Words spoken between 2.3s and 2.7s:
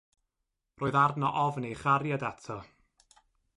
ato.